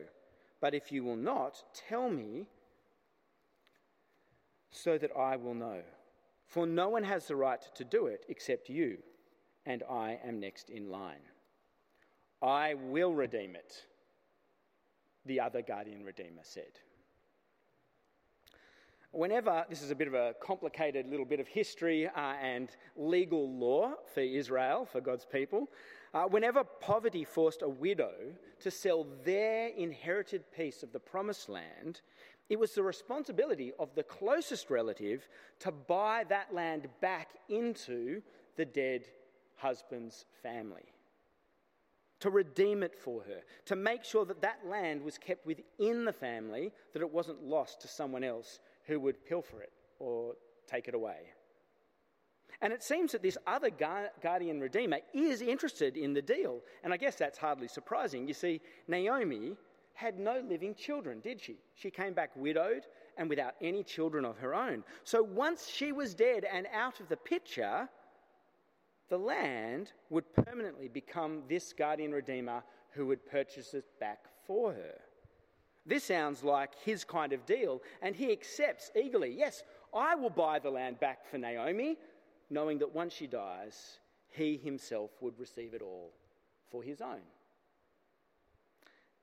But 0.62 0.74
if 0.74 0.94
you 0.94 1.04
will 1.04 1.18
not, 1.18 1.62
tell 1.74 2.10
me 2.10 2.48
so 4.72 4.98
that 4.98 5.12
I 5.18 5.36
will 5.36 5.56
know. 5.56 5.82
For 6.48 6.66
no 6.66 6.88
one 6.88 7.04
has 7.04 7.28
the 7.28 7.36
right 7.36 7.62
to 7.75 7.84
do 7.84 8.08
it 8.08 8.25
except 8.30 8.70
you, 8.70 9.00
and 9.66 9.84
I 9.89 10.20
am 10.25 10.39
next 10.39 10.70
in 10.70 10.89
line. 10.89 11.25
I 12.42 12.75
will 12.75 13.13
redeem 13.13 13.58
it, 13.58 13.74
the 15.25 15.42
other 15.42 15.62
guardian 15.62 16.06
redeemer 16.06 16.44
said. 16.44 16.80
Whenever, 19.12 19.66
this 19.70 19.82
is 19.82 19.89
a 19.89 19.96
bit 19.96 20.08
of 20.08 20.13
a 20.13 20.36
complicated 20.39 21.08
little 21.08 21.25
bit 21.25 21.39
of 21.39 21.48
history 21.48 22.08
uh, 22.08 22.34
and 22.42 22.70
legal 22.96 23.51
law 23.58 23.94
for 24.13 24.20
Israel, 24.20 24.86
for 24.86 25.01
God's 25.01 25.25
people, 25.25 25.68
uh, 26.13 26.25
whenever 26.25 26.63
poverty 26.63 27.24
forced 27.24 27.63
a 27.63 27.70
widow 27.70 28.13
to 28.60 28.70
sell 28.70 29.08
their 29.25 29.70
inherited 29.70 30.44
piece 30.51 30.84
of 30.84 30.92
the 30.92 31.00
promised 31.00 31.50
land, 31.50 32.01
it 32.50 32.60
was 32.60 32.74
the 32.74 32.84
responsibility 32.84 33.74
of 33.80 33.94
the 33.96 34.04
closest 34.04 34.70
relative 34.70 35.28
to 35.60 35.72
buy 35.72 36.24
that 36.30 36.54
land 36.54 36.88
back 37.01 37.30
into 37.50 38.22
the 38.58 38.66
dead 38.66 39.06
husband's 39.56 40.25
family, 40.44 40.94
to 42.20 42.30
redeem 42.30 42.84
it 42.84 42.96
for 42.96 43.24
her, 43.24 43.42
to 43.66 43.75
make 43.75 44.04
sure 44.04 44.25
that 44.25 44.42
that 44.42 44.60
land 44.68 45.01
was 45.01 45.18
kept 45.18 45.48
within 45.48 46.06
the 46.06 46.13
family, 46.13 46.72
that 46.94 47.01
it 47.01 47.12
wasn't 47.12 47.44
lost 47.44 47.82
to 47.82 47.88
someone 47.88 48.24
else 48.24 48.60
who 48.89 49.00
would 49.00 49.24
pilfer 49.25 49.62
it 49.62 49.72
or 50.00 50.34
take 50.67 50.88
it 50.88 50.96
away. 50.96 51.19
And 52.62 52.74
it 52.74 52.84
seems 52.84 53.13
that 53.13 53.22
this 53.22 53.38
other 53.48 53.69
guardian 53.69 54.60
redeemer 54.60 55.00
is 55.13 55.41
interested 55.41 55.96
in 55.96 56.13
the 56.13 56.22
deal. 56.22 56.60
And 56.84 56.91
I 56.91 56.98
guess 56.98 57.15
that's 57.15 57.38
hardly 57.38 57.69
surprising. 57.69 58.27
You 58.27 58.34
see, 58.34 58.60
Naomi 58.88 59.55
had 59.93 60.19
no 60.19 60.41
living 60.46 60.75
children, 60.75 61.22
did 61.22 61.39
she? 61.39 61.58
She 61.75 61.89
came 61.89 62.13
back 62.13 62.31
widowed 62.36 62.84
and 63.17 63.29
without 63.29 63.53
any 63.62 63.84
children 63.84 64.25
of 64.25 64.38
her 64.39 64.53
own. 64.53 64.84
So 65.03 65.22
once 65.24 65.69
she 65.69 65.91
was 65.91 66.13
dead 66.13 66.43
and 66.51 66.67
out 66.74 67.00
of 67.00 67.08
the 67.08 67.17
picture, 67.17 67.88
the 69.10 69.17
land 69.17 69.91
would 70.10 70.25
permanently 70.34 70.88
become 70.89 71.43
this 71.48 71.74
guardian 71.74 72.12
redeemer 72.12 72.63
who 72.91 73.05
would 73.05 73.25
purchase 73.25 73.74
it 73.74 73.86
back 74.00 74.25
for 74.46 74.74
her. 74.74 74.96
This 75.89 76.03
sounds 76.03 76.43
like 76.43 76.75
his 76.86 77.03
kind 77.03 77.34
of 77.34 77.48
deal, 77.48 77.81
and 78.03 78.15
he 78.15 78.31
accepts 78.31 78.91
eagerly 78.96 79.36
yes, 79.36 79.63
I 79.91 80.13
will 80.13 80.29
buy 80.29 80.60
the 80.60 80.69
land 80.69 81.00
back 81.00 81.25
for 81.25 81.39
Naomi, 81.39 81.98
knowing 82.51 82.77
that 82.77 82.93
once 82.93 83.12
she 83.12 83.25
dies, 83.25 83.98
he 84.27 84.55
himself 84.55 85.10
would 85.19 85.39
receive 85.39 85.74
it 85.74 85.81
all 85.81 86.13
for 86.69 86.84
his 86.84 87.01
own. 87.01 87.24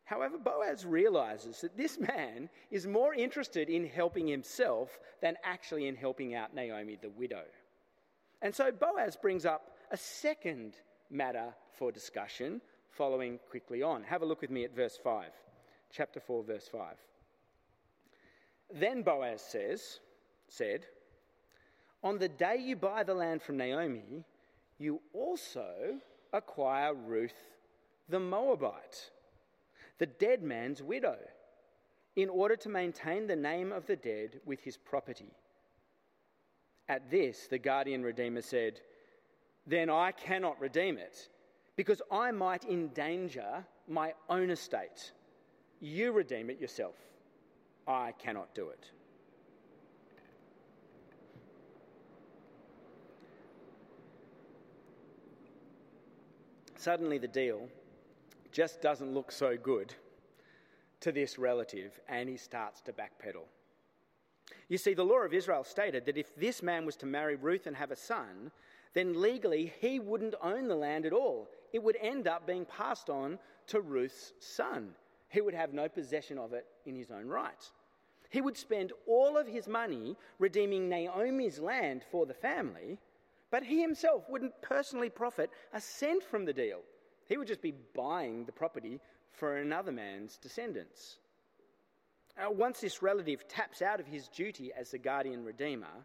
However, 0.07 0.39
Boaz 0.39 0.85
realizes 0.85 1.61
that 1.61 1.77
this 1.77 2.01
man 2.01 2.51
is 2.73 2.85
more 2.85 3.15
interested 3.15 3.71
in 3.71 3.87
helping 3.87 4.27
himself 4.27 4.99
than 5.23 5.37
actually 5.45 5.87
in 5.87 5.95
helping 5.95 6.35
out 6.35 6.53
Naomi 6.53 6.99
the 7.01 7.11
widow. 7.11 7.45
And 8.43 8.53
so 8.53 8.73
Boaz 8.73 9.17
brings 9.17 9.47
up 9.47 9.71
a 9.93 9.97
second 9.97 10.75
matter 11.11 11.55
for 11.79 11.93
discussion 11.93 12.61
following 12.91 13.39
quickly 13.51 13.83
on. 13.83 14.03
Have 14.03 14.23
a 14.23 14.27
look 14.27 14.41
with 14.41 14.51
me 14.51 14.65
at 14.65 14.75
verse 14.75 14.99
5, 15.03 15.27
chapter 15.93 16.21
4, 16.21 16.45
verse 16.45 16.69
5. 16.71 16.95
Then 18.75 19.03
Boaz 19.03 19.43
says, 19.43 20.01
said, 20.49 20.87
On 22.03 22.19
the 22.19 22.29
day 22.29 22.57
you 22.59 22.77
buy 22.77 23.03
the 23.03 23.15
land 23.15 23.43
from 23.43 23.57
Naomi, 23.57 24.25
you 24.79 25.01
also 25.13 25.99
acquire 26.33 26.95
Ruth 26.95 27.35
the 28.09 28.21
Moabite 28.21 29.11
the 29.99 30.07
dead 30.07 30.43
man's 30.43 30.83
widow, 30.83 31.17
in 32.17 32.29
order 32.29 32.57
to 32.57 32.69
maintain 32.69 33.27
the 33.27 33.37
name 33.37 33.73
of 33.73 33.87
the 33.87 33.97
dead 33.97 34.41
with 34.45 34.61
his 34.61 34.77
property. 34.77 35.33
At 36.89 37.11
this, 37.11 37.47
the 37.47 37.59
guardian 37.59 38.03
redeemer 38.03 38.43
said, 38.43 38.81
Then 39.67 39.91
I 39.91 40.13
cannot 40.13 40.61
redeem 40.61 40.99
it, 40.99 41.29
because 41.77 42.01
I 42.11 42.31
might 42.31 42.65
endanger 42.65 43.65
my 43.89 44.15
own 44.29 44.51
estate. 44.51 45.13
You 45.81 46.13
redeem 46.13 46.51
it 46.51 46.61
yourself. 46.61 46.97
I 47.87 48.13
cannot 48.19 48.55
do 48.55 48.69
it. 48.69 48.91
Suddenly, 56.77 57.19
the 57.19 57.29
deal 57.29 57.69
just 58.53 58.81
doesn't 58.81 59.13
look 59.13 59.33
so 59.33 59.57
good 59.57 59.93
to 61.01 61.13
this 61.13 61.39
relative, 61.39 61.99
and 62.09 62.29
he 62.29 62.37
starts 62.37 62.81
to 62.83 62.93
backpedal. 62.93 63.45
You 64.69 64.79
see, 64.79 64.95
the 64.95 65.05
law 65.05 65.19
of 65.19 65.35
Israel 65.35 65.65
stated 65.65 66.07
that 66.07 66.17
if 66.17 66.35
this 66.37 66.63
man 66.63 66.87
was 66.87 66.97
to 66.97 67.07
marry 67.07 67.37
Ruth 67.37 67.67
and 67.67 67.77
have 67.77 67.91
a 67.91 67.97
son, 67.97 68.51
then 68.95 69.21
legally 69.21 69.73
he 69.81 70.01
wouldn't 70.01 70.35
own 70.43 70.69
the 70.69 70.75
land 70.75 71.07
at 71.07 71.13
all. 71.13 71.49
It 71.73 71.83
would 71.83 71.97
end 72.01 72.27
up 72.27 72.47
being 72.47 72.65
passed 72.65 73.11
on 73.11 73.39
to 73.67 73.81
Ruth's 73.81 74.33
son. 74.39 74.95
He 75.29 75.41
would 75.41 75.55
have 75.55 75.73
no 75.73 75.89
possession 75.89 76.39
of 76.39 76.53
it 76.53 76.67
in 76.85 76.95
his 76.95 77.11
own 77.11 77.27
right. 77.27 77.71
He 78.31 78.41
would 78.41 78.57
spend 78.57 78.93
all 79.07 79.37
of 79.37 79.47
his 79.47 79.69
money 79.69 80.17
redeeming 80.39 80.89
Naomi's 80.89 81.59
land 81.59 82.03
for 82.11 82.27
the 82.27 82.35
family, 82.35 82.99
but 83.51 83.63
he 83.63 83.81
himself 83.81 84.29
wouldn't 84.29 84.61
personally 84.63 85.11
profit 85.11 85.51
a 85.73 85.81
cent 85.81 86.23
from 86.23 86.45
the 86.45 86.53
deal. 86.53 86.81
He 87.27 87.37
would 87.37 87.49
just 87.49 87.63
be 87.63 87.75
buying 87.95 88.45
the 88.45 88.53
property 88.53 89.01
for 89.31 89.59
another 89.59 89.93
man's 89.93 90.37
descendants. 90.37 91.19
Uh, 92.39 92.51
once 92.51 92.81
this 92.81 93.03
relative 93.03 93.49
taps 93.49 93.81
out 93.81 94.01
of 94.01 94.07
his 94.07 94.29
duty 94.29 94.73
as 94.77 94.91
the 94.91 94.99
guardian 94.99 95.45
redeemer, 95.45 96.05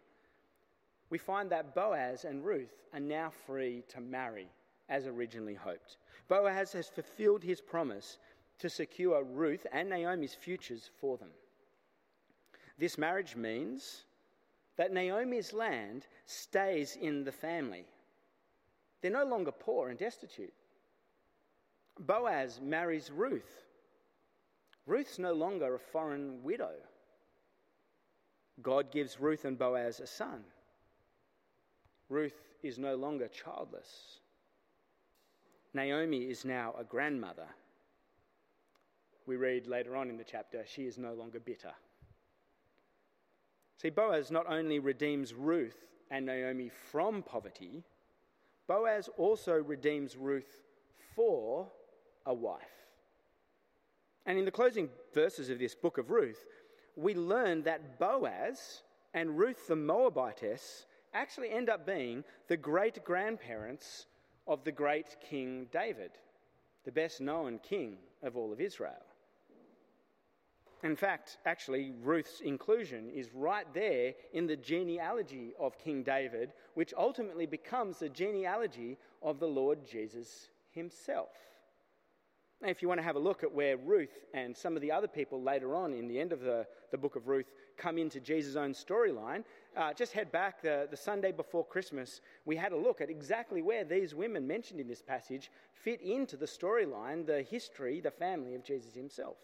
we 1.10 1.18
find 1.18 1.50
that 1.50 1.74
Boaz 1.74 2.24
and 2.24 2.44
Ruth 2.44 2.72
are 2.94 3.00
now 3.00 3.30
free 3.46 3.84
to 3.88 4.00
marry 4.00 4.48
as 4.88 5.06
originally 5.06 5.54
hoped. 5.54 5.98
Boaz 6.28 6.72
has 6.72 6.88
fulfilled 6.88 7.42
his 7.42 7.60
promise 7.60 8.18
to 8.62 8.70
secure 8.70 9.24
Ruth 9.24 9.66
and 9.72 9.90
Naomi's 9.90 10.34
futures 10.34 10.88
for 11.00 11.18
them. 11.18 11.30
This 12.78 12.96
marriage 12.96 13.34
means 13.34 14.04
that 14.76 14.92
Naomi's 14.92 15.52
land 15.52 16.06
stays 16.26 16.96
in 17.00 17.24
the 17.24 17.32
family. 17.32 17.84
They're 19.00 19.10
no 19.10 19.24
longer 19.24 19.50
poor 19.50 19.88
and 19.88 19.98
destitute. 19.98 20.52
Boaz 21.98 22.60
marries 22.62 23.10
Ruth. 23.10 23.64
Ruth's 24.86 25.18
no 25.18 25.32
longer 25.32 25.74
a 25.74 25.78
foreign 25.80 26.40
widow. 26.44 26.74
God 28.62 28.92
gives 28.92 29.18
Ruth 29.18 29.44
and 29.44 29.58
Boaz 29.58 29.98
a 29.98 30.06
son. 30.06 30.44
Ruth 32.08 32.40
is 32.62 32.78
no 32.78 32.94
longer 32.94 33.26
childless. 33.26 34.20
Naomi 35.74 36.30
is 36.30 36.44
now 36.44 36.76
a 36.78 36.84
grandmother. 36.84 37.48
We 39.26 39.36
read 39.36 39.66
later 39.66 39.96
on 39.96 40.10
in 40.10 40.16
the 40.16 40.24
chapter, 40.24 40.64
she 40.66 40.82
is 40.82 40.98
no 40.98 41.14
longer 41.14 41.40
bitter. 41.40 41.72
See, 43.80 43.90
Boaz 43.90 44.30
not 44.30 44.46
only 44.48 44.78
redeems 44.78 45.34
Ruth 45.34 45.76
and 46.10 46.26
Naomi 46.26 46.70
from 46.90 47.22
poverty, 47.22 47.82
Boaz 48.66 49.08
also 49.16 49.54
redeems 49.54 50.16
Ruth 50.16 50.60
for 51.14 51.68
a 52.26 52.34
wife. 52.34 52.62
And 54.26 54.38
in 54.38 54.44
the 54.44 54.50
closing 54.50 54.88
verses 55.12 55.50
of 55.50 55.58
this 55.58 55.74
book 55.74 55.98
of 55.98 56.10
Ruth, 56.10 56.44
we 56.96 57.14
learn 57.14 57.62
that 57.62 57.98
Boaz 57.98 58.82
and 59.14 59.38
Ruth 59.38 59.66
the 59.66 59.76
Moabitess 59.76 60.86
actually 61.14 61.50
end 61.50 61.68
up 61.68 61.86
being 61.86 62.24
the 62.48 62.56
great 62.56 63.04
grandparents 63.04 64.06
of 64.46 64.64
the 64.64 64.72
great 64.72 65.16
King 65.20 65.66
David, 65.72 66.12
the 66.84 66.92
best 66.92 67.20
known 67.20 67.58
king 67.58 67.96
of 68.22 68.36
all 68.36 68.52
of 68.52 68.60
Israel. 68.60 69.02
In 70.82 70.96
fact, 70.96 71.38
actually, 71.46 71.92
Ruth's 72.02 72.40
inclusion 72.40 73.08
is 73.10 73.32
right 73.32 73.66
there 73.72 74.14
in 74.32 74.46
the 74.48 74.56
genealogy 74.56 75.54
of 75.58 75.78
King 75.78 76.02
David, 76.02 76.52
which 76.74 76.92
ultimately 76.96 77.46
becomes 77.46 77.98
the 77.98 78.08
genealogy 78.08 78.98
of 79.22 79.38
the 79.38 79.46
Lord 79.46 79.86
Jesus 79.86 80.48
himself. 80.72 81.30
Now, 82.60 82.68
if 82.68 82.82
you 82.82 82.88
want 82.88 82.98
to 82.98 83.04
have 83.04 83.16
a 83.16 83.20
look 83.20 83.44
at 83.44 83.52
where 83.52 83.76
Ruth 83.76 84.24
and 84.34 84.56
some 84.56 84.74
of 84.74 84.82
the 84.82 84.90
other 84.90 85.08
people 85.08 85.40
later 85.42 85.74
on 85.74 85.92
in 85.92 86.08
the 86.08 86.18
end 86.18 86.32
of 86.32 86.40
the, 86.40 86.66
the 86.90 86.98
book 86.98 87.14
of 87.16 87.28
Ruth 87.28 87.52
come 87.76 87.96
into 87.96 88.20
Jesus' 88.20 88.56
own 88.56 88.72
storyline, 88.72 89.44
uh, 89.76 89.92
just 89.92 90.12
head 90.12 90.30
back 90.32 90.62
the, 90.62 90.88
the 90.90 90.96
Sunday 90.96 91.32
before 91.32 91.64
Christmas. 91.64 92.20
We 92.44 92.56
had 92.56 92.72
a 92.72 92.76
look 92.76 93.00
at 93.00 93.10
exactly 93.10 93.62
where 93.62 93.84
these 93.84 94.14
women 94.14 94.46
mentioned 94.46 94.80
in 94.80 94.88
this 94.88 95.02
passage 95.02 95.50
fit 95.72 96.00
into 96.00 96.36
the 96.36 96.46
storyline, 96.46 97.26
the 97.26 97.42
history, 97.42 98.00
the 98.00 98.10
family 98.10 98.54
of 98.54 98.64
Jesus 98.64 98.94
himself. 98.94 99.36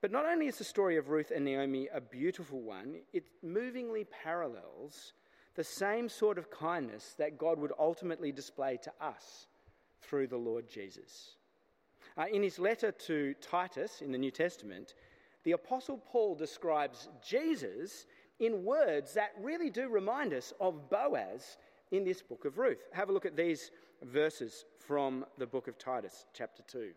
But 0.00 0.12
not 0.12 0.26
only 0.26 0.46
is 0.46 0.58
the 0.58 0.64
story 0.64 0.96
of 0.96 1.08
Ruth 1.08 1.32
and 1.34 1.44
Naomi 1.44 1.88
a 1.92 2.00
beautiful 2.00 2.60
one, 2.60 2.96
it 3.12 3.24
movingly 3.42 4.04
parallels 4.04 5.12
the 5.54 5.64
same 5.64 6.08
sort 6.08 6.36
of 6.38 6.50
kindness 6.50 7.14
that 7.18 7.38
God 7.38 7.58
would 7.58 7.72
ultimately 7.78 8.30
display 8.30 8.76
to 8.82 8.92
us 9.00 9.46
through 10.02 10.26
the 10.26 10.36
Lord 10.36 10.68
Jesus. 10.68 11.36
Uh, 12.18 12.26
in 12.32 12.42
his 12.42 12.58
letter 12.58 12.92
to 12.92 13.34
Titus 13.40 14.02
in 14.02 14.12
the 14.12 14.18
New 14.18 14.30
Testament, 14.30 14.94
the 15.44 15.52
Apostle 15.52 15.98
Paul 15.98 16.34
describes 16.34 17.08
Jesus 17.26 18.06
in 18.38 18.64
words 18.64 19.14
that 19.14 19.32
really 19.40 19.70
do 19.70 19.88
remind 19.88 20.34
us 20.34 20.52
of 20.60 20.90
Boaz 20.90 21.56
in 21.90 22.04
this 22.04 22.20
book 22.20 22.44
of 22.44 22.58
Ruth. 22.58 22.84
Have 22.92 23.08
a 23.08 23.12
look 23.12 23.26
at 23.26 23.36
these 23.36 23.70
verses 24.02 24.66
from 24.78 25.24
the 25.38 25.46
book 25.46 25.68
of 25.68 25.78
Titus, 25.78 26.26
chapter 26.34 26.62
2. 26.68 26.90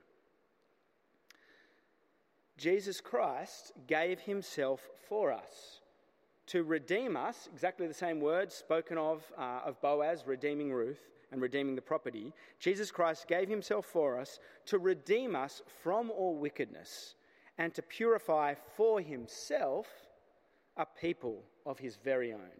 Jesus 2.60 3.00
Christ 3.00 3.72
gave 3.88 4.20
himself 4.20 4.82
for 5.08 5.32
us 5.32 5.80
to 6.48 6.64
redeem 6.64 7.16
us, 7.16 7.48
exactly 7.54 7.88
the 7.88 7.94
same 7.94 8.20
words 8.20 8.54
spoken 8.54 8.98
of 8.98 9.24
uh, 9.38 9.62
of 9.66 9.80
Boaz 9.82 10.26
redeeming 10.26 10.74
Ruth 10.74 11.00
and 11.32 11.42
redeeming 11.42 11.76
the 11.76 11.82
property. 11.82 12.34
Jesus 12.60 12.92
Christ 12.92 13.28
gave 13.28 13.48
himself 13.48 13.86
for 13.86 14.20
us 14.20 14.40
to 14.66 14.78
redeem 14.78 15.36
us 15.36 15.62
from 15.84 16.12
all 16.12 16.36
wickedness 16.36 17.16
and 17.58 17.74
to 17.76 17.82
purify 17.82 18.56
for 18.76 19.00
himself 19.00 19.88
a 20.76 20.86
people 20.86 21.44
of 21.66 21.80
his 21.80 21.98
very 22.04 22.34
own. 22.34 22.60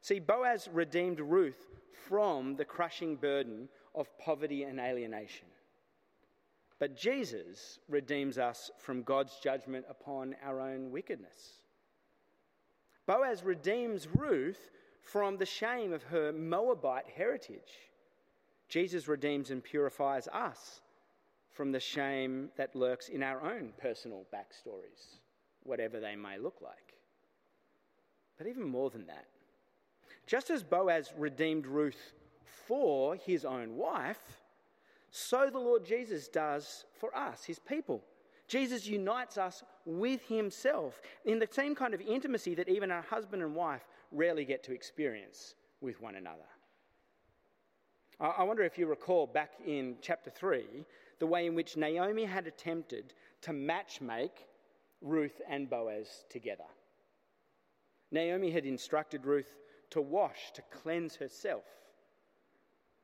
See, 0.00 0.20
Boaz 0.20 0.68
redeemed 0.72 1.20
Ruth 1.20 1.66
from 2.08 2.56
the 2.56 2.64
crushing 2.64 3.16
burden 3.16 3.68
of 3.94 4.08
poverty 4.18 4.62
and 4.62 4.80
alienation. 4.80 5.48
But 6.78 6.96
Jesus 6.96 7.78
redeems 7.88 8.38
us 8.38 8.70
from 8.78 9.02
God's 9.02 9.38
judgment 9.42 9.86
upon 9.88 10.36
our 10.44 10.60
own 10.60 10.90
wickedness. 10.90 11.60
Boaz 13.06 13.42
redeems 13.42 14.08
Ruth 14.14 14.70
from 15.00 15.38
the 15.38 15.46
shame 15.46 15.92
of 15.92 16.02
her 16.04 16.32
Moabite 16.32 17.06
heritage. 17.16 17.90
Jesus 18.68 19.08
redeems 19.08 19.50
and 19.50 19.62
purifies 19.62 20.28
us 20.28 20.80
from 21.50 21.72
the 21.72 21.80
shame 21.80 22.50
that 22.56 22.76
lurks 22.76 23.08
in 23.08 23.22
our 23.22 23.40
own 23.40 23.72
personal 23.80 24.26
backstories, 24.34 25.20
whatever 25.62 26.00
they 26.00 26.16
may 26.16 26.36
look 26.36 26.56
like. 26.60 26.94
But 28.36 28.48
even 28.48 28.64
more 28.64 28.90
than 28.90 29.06
that, 29.06 29.26
just 30.26 30.50
as 30.50 30.62
Boaz 30.62 31.12
redeemed 31.16 31.66
Ruth 31.66 32.12
for 32.66 33.14
his 33.14 33.44
own 33.44 33.76
wife, 33.76 34.40
so 35.10 35.48
the 35.50 35.58
Lord 35.58 35.84
Jesus 35.84 36.28
does 36.28 36.84
for 36.98 37.16
us, 37.16 37.44
his 37.44 37.58
people. 37.58 38.02
Jesus 38.48 38.86
unites 38.86 39.38
us 39.38 39.62
with 39.84 40.24
himself 40.26 41.00
in 41.24 41.38
the 41.38 41.48
same 41.50 41.74
kind 41.74 41.94
of 41.94 42.00
intimacy 42.00 42.54
that 42.54 42.68
even 42.68 42.90
a 42.90 43.02
husband 43.02 43.42
and 43.42 43.54
wife 43.54 43.86
rarely 44.12 44.44
get 44.44 44.62
to 44.64 44.72
experience 44.72 45.54
with 45.80 46.00
one 46.00 46.14
another. 46.14 46.46
I 48.18 48.44
wonder 48.44 48.62
if 48.62 48.78
you 48.78 48.86
recall 48.86 49.26
back 49.26 49.52
in 49.66 49.96
chapter 50.00 50.30
3 50.30 50.64
the 51.18 51.26
way 51.26 51.46
in 51.46 51.54
which 51.54 51.76
Naomi 51.76 52.24
had 52.24 52.46
attempted 52.46 53.12
to 53.42 53.50
matchmake 53.50 54.46
Ruth 55.02 55.40
and 55.48 55.68
Boaz 55.68 56.24
together. 56.30 56.64
Naomi 58.10 58.50
had 58.50 58.64
instructed 58.64 59.26
Ruth 59.26 59.56
to 59.90 60.00
wash, 60.00 60.52
to 60.54 60.62
cleanse 60.70 61.16
herself. 61.16 61.64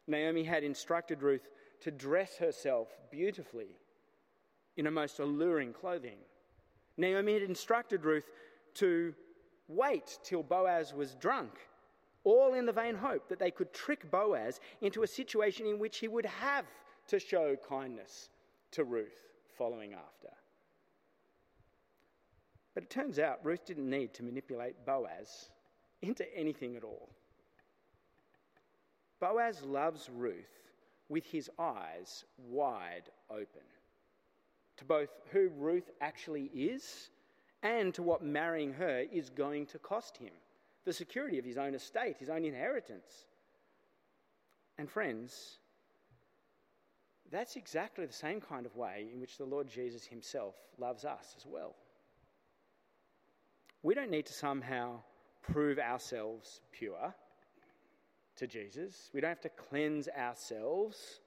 Naomi 0.06 0.44
had 0.44 0.64
instructed 0.64 1.22
Ruth 1.22 1.48
to 1.82 1.90
dress 1.90 2.36
herself 2.36 2.88
beautifully 3.10 3.76
in 4.76 4.86
a 4.86 4.90
most 4.90 5.18
alluring 5.18 5.72
clothing. 5.72 6.18
Naomi 6.96 7.34
had 7.34 7.42
instructed 7.42 8.04
Ruth 8.04 8.30
to 8.74 9.14
wait 9.68 10.18
till 10.22 10.42
Boaz 10.42 10.94
was 10.94 11.14
drunk, 11.14 11.52
all 12.24 12.54
in 12.54 12.66
the 12.66 12.72
vain 12.72 12.94
hope 12.94 13.28
that 13.28 13.38
they 13.38 13.50
could 13.50 13.72
trick 13.72 14.10
Boaz 14.10 14.60
into 14.80 15.02
a 15.02 15.06
situation 15.06 15.66
in 15.66 15.78
which 15.78 15.98
he 15.98 16.08
would 16.08 16.26
have 16.26 16.66
to 17.08 17.18
show 17.18 17.56
kindness 17.68 18.28
to 18.70 18.84
Ruth 18.84 19.28
following 19.58 19.92
after. 19.92 20.28
But 22.74 22.84
it 22.84 22.90
turns 22.90 23.18
out 23.18 23.44
Ruth 23.44 23.66
didn't 23.66 23.90
need 23.90 24.14
to 24.14 24.22
manipulate 24.22 24.86
Boaz 24.86 25.50
into 26.00 26.24
anything 26.36 26.76
at 26.76 26.84
all. 26.84 27.10
Boaz 29.20 29.62
loves 29.62 30.08
Ruth 30.12 30.61
with 31.12 31.26
his 31.26 31.50
eyes 31.58 32.24
wide 32.38 33.10
open 33.30 33.60
to 34.78 34.84
both 34.86 35.10
who 35.30 35.50
Ruth 35.58 35.90
actually 36.00 36.44
is 36.54 37.10
and 37.62 37.92
to 37.94 38.02
what 38.02 38.24
marrying 38.24 38.72
her 38.72 39.04
is 39.12 39.28
going 39.28 39.66
to 39.66 39.78
cost 39.78 40.16
him 40.16 40.32
the 40.86 40.92
security 40.92 41.38
of 41.38 41.44
his 41.44 41.58
own 41.58 41.74
estate, 41.74 42.16
his 42.18 42.30
own 42.30 42.46
inheritance. 42.46 43.26
And, 44.78 44.90
friends, 44.90 45.58
that's 47.30 47.56
exactly 47.56 48.06
the 48.06 48.12
same 48.12 48.40
kind 48.40 48.64
of 48.64 48.74
way 48.74 49.06
in 49.12 49.20
which 49.20 49.36
the 49.36 49.44
Lord 49.44 49.68
Jesus 49.68 50.04
himself 50.04 50.54
loves 50.78 51.04
us 51.04 51.34
as 51.36 51.46
well. 51.46 51.76
We 53.82 53.94
don't 53.94 54.10
need 54.10 54.26
to 54.26 54.32
somehow 54.32 55.02
prove 55.42 55.78
ourselves 55.78 56.62
pure 56.72 57.14
to 58.36 58.46
Jesus. 58.46 59.10
We 59.12 59.20
don't 59.20 59.30
have 59.30 59.40
to 59.42 59.48
cleanse 59.48 60.08
ourselves 60.08 61.20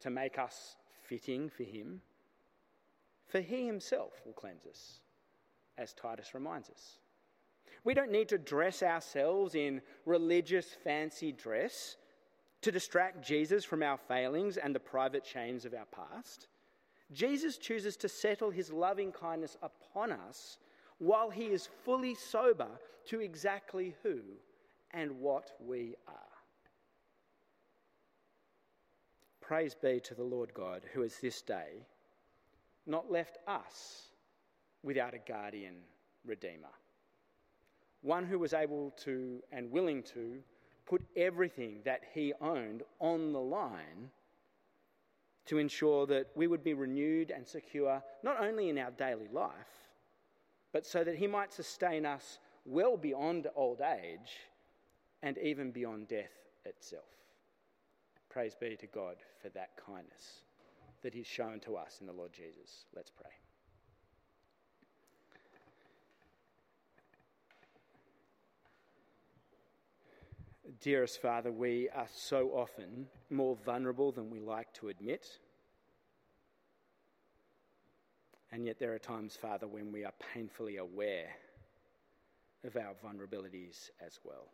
to 0.00 0.10
make 0.10 0.38
us 0.38 0.76
fitting 1.02 1.48
for 1.48 1.64
Him. 1.64 2.00
For 3.26 3.40
He 3.40 3.66
Himself 3.66 4.12
will 4.24 4.32
cleanse 4.32 4.66
us, 4.66 5.00
as 5.76 5.92
Titus 5.92 6.34
reminds 6.34 6.70
us. 6.70 6.98
We 7.84 7.94
don't 7.94 8.10
need 8.10 8.28
to 8.30 8.38
dress 8.38 8.82
ourselves 8.82 9.54
in 9.54 9.80
religious 10.04 10.76
fancy 10.84 11.32
dress 11.32 11.96
to 12.62 12.72
distract 12.72 13.24
Jesus 13.24 13.64
from 13.64 13.82
our 13.82 13.96
failings 13.96 14.56
and 14.56 14.74
the 14.74 14.80
private 14.80 15.24
shames 15.24 15.64
of 15.64 15.74
our 15.74 15.86
past. 15.86 16.48
Jesus 17.12 17.56
chooses 17.56 17.96
to 17.98 18.08
settle 18.08 18.50
his 18.50 18.72
loving 18.72 19.12
kindness 19.12 19.56
upon 19.62 20.12
us 20.12 20.58
while 20.98 21.30
he 21.30 21.46
is 21.46 21.68
fully 21.84 22.14
sober 22.14 22.68
to 23.06 23.20
exactly 23.20 23.94
who 24.02 24.20
and 24.98 25.12
what 25.20 25.52
we 25.64 25.94
are. 26.08 26.14
Praise 29.40 29.76
be 29.80 30.00
to 30.00 30.14
the 30.14 30.24
Lord 30.24 30.52
God, 30.52 30.82
who 30.92 31.02
has 31.02 31.18
this 31.18 31.40
day 31.40 31.86
not 32.84 33.10
left 33.10 33.38
us 33.46 34.08
without 34.82 35.14
a 35.14 35.18
guardian 35.18 35.76
redeemer. 36.26 36.74
One 38.02 38.26
who 38.26 38.40
was 38.40 38.52
able 38.52 38.92
to 39.04 39.40
and 39.52 39.70
willing 39.70 40.02
to 40.14 40.38
put 40.84 41.02
everything 41.16 41.78
that 41.84 42.02
he 42.12 42.32
owned 42.40 42.82
on 42.98 43.32
the 43.32 43.40
line 43.40 44.10
to 45.46 45.58
ensure 45.58 46.06
that 46.06 46.26
we 46.34 46.48
would 46.48 46.64
be 46.64 46.74
renewed 46.74 47.30
and 47.30 47.46
secure 47.46 48.02
not 48.24 48.42
only 48.42 48.68
in 48.68 48.78
our 48.78 48.90
daily 48.90 49.28
life, 49.32 49.52
but 50.72 50.84
so 50.84 51.04
that 51.04 51.16
he 51.16 51.28
might 51.28 51.52
sustain 51.52 52.04
us 52.04 52.40
well 52.64 52.96
beyond 52.96 53.46
old 53.54 53.80
age 53.80 54.38
and 55.22 55.38
even 55.38 55.70
beyond 55.70 56.08
death 56.08 56.32
itself. 56.64 57.04
Praise 58.28 58.54
be 58.54 58.76
to 58.76 58.86
God 58.86 59.16
for 59.42 59.48
that 59.50 59.70
kindness 59.84 60.42
that 61.02 61.14
he's 61.14 61.26
shown 61.26 61.60
to 61.60 61.76
us 61.76 61.98
in 62.00 62.06
the 62.06 62.12
Lord 62.12 62.32
Jesus. 62.32 62.84
Let's 62.94 63.10
pray. 63.10 63.30
Dearest 70.80 71.20
Father, 71.20 71.50
we 71.50 71.88
are 71.94 72.06
so 72.14 72.50
often 72.50 73.06
more 73.30 73.56
vulnerable 73.64 74.12
than 74.12 74.30
we 74.30 74.38
like 74.38 74.72
to 74.74 74.88
admit. 74.88 75.26
And 78.52 78.64
yet, 78.64 78.78
there 78.78 78.94
are 78.94 78.98
times, 78.98 79.36
Father, 79.36 79.66
when 79.66 79.92
we 79.92 80.04
are 80.04 80.12
painfully 80.32 80.76
aware 80.76 81.28
of 82.64 82.76
our 82.76 82.94
vulnerabilities 83.04 83.90
as 84.04 84.20
well. 84.24 84.48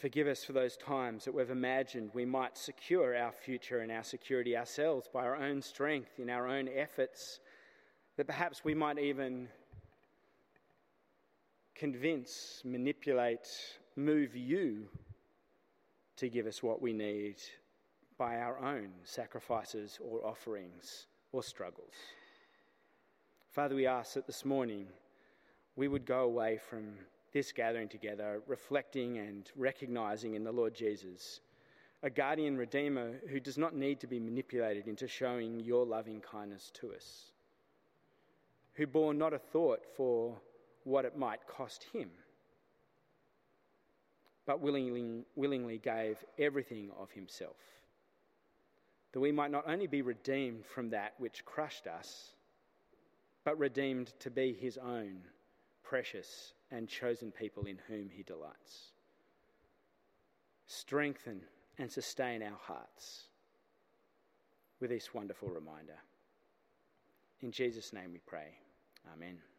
Forgive 0.00 0.28
us 0.28 0.42
for 0.42 0.54
those 0.54 0.78
times 0.78 1.26
that 1.26 1.34
we've 1.34 1.50
imagined 1.50 2.10
we 2.14 2.24
might 2.24 2.56
secure 2.56 3.14
our 3.14 3.32
future 3.32 3.80
and 3.80 3.92
our 3.92 4.02
security 4.02 4.56
ourselves 4.56 5.10
by 5.12 5.26
our 5.26 5.36
own 5.36 5.60
strength, 5.60 6.18
in 6.18 6.30
our 6.30 6.48
own 6.48 6.70
efforts, 6.74 7.40
that 8.16 8.26
perhaps 8.26 8.64
we 8.64 8.72
might 8.72 8.98
even 8.98 9.46
convince, 11.74 12.62
manipulate, 12.64 13.46
move 13.94 14.34
you 14.34 14.88
to 16.16 16.30
give 16.30 16.46
us 16.46 16.62
what 16.62 16.80
we 16.80 16.94
need 16.94 17.36
by 18.16 18.38
our 18.38 18.58
own 18.58 18.88
sacrifices 19.04 19.98
or 20.02 20.26
offerings 20.26 21.08
or 21.32 21.42
struggles. 21.42 21.94
Father, 23.50 23.74
we 23.74 23.86
ask 23.86 24.14
that 24.14 24.26
this 24.26 24.46
morning 24.46 24.86
we 25.76 25.88
would 25.88 26.06
go 26.06 26.20
away 26.20 26.56
from 26.56 26.94
this 27.32 27.52
gathering 27.52 27.88
together 27.88 28.42
reflecting 28.46 29.18
and 29.18 29.50
recognizing 29.56 30.34
in 30.34 30.44
the 30.44 30.52
Lord 30.52 30.74
Jesus 30.74 31.40
a 32.02 32.10
guardian 32.10 32.56
redeemer 32.56 33.20
who 33.30 33.38
does 33.38 33.58
not 33.58 33.74
need 33.74 34.00
to 34.00 34.06
be 34.06 34.18
manipulated 34.18 34.88
into 34.88 35.06
showing 35.06 35.60
your 35.60 35.84
loving 35.84 36.20
kindness 36.20 36.70
to 36.74 36.94
us, 36.94 37.32
who 38.74 38.86
bore 38.86 39.12
not 39.12 39.34
a 39.34 39.38
thought 39.38 39.84
for 39.96 40.40
what 40.84 41.04
it 41.04 41.18
might 41.18 41.46
cost 41.46 41.84
him, 41.92 42.10
but 44.46 44.60
willingly, 44.60 45.24
willingly 45.36 45.76
gave 45.76 46.16
everything 46.38 46.90
of 46.98 47.10
himself, 47.10 47.58
that 49.12 49.20
we 49.20 49.30
might 49.30 49.50
not 49.50 49.68
only 49.68 49.86
be 49.86 50.00
redeemed 50.00 50.64
from 50.64 50.88
that 50.90 51.12
which 51.18 51.44
crushed 51.44 51.86
us, 51.86 52.30
but 53.44 53.58
redeemed 53.58 54.12
to 54.20 54.30
be 54.30 54.54
his 54.54 54.78
own 54.78 55.18
precious 55.90 56.52
and 56.70 56.88
chosen 56.88 57.32
people 57.32 57.64
in 57.64 57.76
whom 57.88 58.08
he 58.08 58.22
delights. 58.22 58.92
Strengthen 60.68 61.40
and 61.78 61.90
sustain 61.90 62.44
our 62.44 62.58
hearts 62.62 63.24
with 64.78 64.90
this 64.90 65.12
wonderful 65.12 65.48
reminder. 65.48 65.98
In 67.40 67.50
Jesus' 67.50 67.92
name 67.92 68.12
we 68.12 68.20
pray. 68.24 68.54
Amen. 69.12 69.49